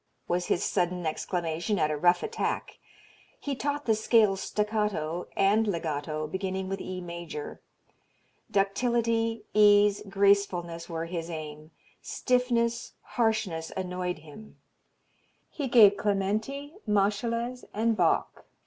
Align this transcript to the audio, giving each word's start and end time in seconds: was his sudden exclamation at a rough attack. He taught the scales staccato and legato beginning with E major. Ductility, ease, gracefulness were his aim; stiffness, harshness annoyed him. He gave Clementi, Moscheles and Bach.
was 0.27 0.47
his 0.47 0.63
sudden 0.63 1.05
exclamation 1.05 1.77
at 1.77 1.91
a 1.91 1.95
rough 1.95 2.23
attack. 2.23 2.79
He 3.39 3.55
taught 3.55 3.85
the 3.85 3.93
scales 3.93 4.41
staccato 4.41 5.27
and 5.37 5.67
legato 5.67 6.25
beginning 6.25 6.67
with 6.69 6.81
E 6.81 7.01
major. 7.01 7.61
Ductility, 8.49 9.43
ease, 9.53 10.01
gracefulness 10.09 10.89
were 10.89 11.05
his 11.05 11.29
aim; 11.29 11.69
stiffness, 12.01 12.93
harshness 13.13 13.71
annoyed 13.77 14.17
him. 14.17 14.57
He 15.51 15.67
gave 15.67 15.97
Clementi, 15.97 16.73
Moscheles 16.87 17.63
and 17.71 17.95
Bach. 17.95 18.45